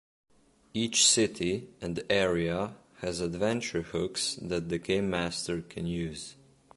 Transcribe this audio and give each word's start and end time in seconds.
Each 0.73 1.05
city 1.05 1.69
and 1.79 2.03
area 2.09 2.73
has 3.01 3.19
adventure 3.21 3.83
hooks 3.83 4.33
that 4.41 4.69
the 4.69 4.79
gamemaster 4.79 5.61
can 5.69 5.85
use. 5.85 6.33